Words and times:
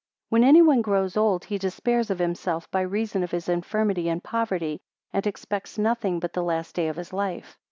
124 0.29 0.33
When 0.33 0.49
any 0.49 0.67
one 0.67 0.81
grows 0.81 1.15
old, 1.15 1.45
he 1.45 1.59
despairs 1.59 2.09
of 2.09 2.17
himself 2.17 2.71
by 2.71 2.81
reason 2.81 3.21
of 3.21 3.29
his 3.29 3.47
infirmity 3.47 4.09
and 4.09 4.23
poverty, 4.23 4.81
and 5.13 5.27
expects 5.27 5.77
nothing 5.77 6.19
but 6.19 6.33
the 6.33 6.41
last 6.41 6.73
day 6.73 6.87
of 6.87 6.95
his 6.95 7.13
life. 7.13 7.55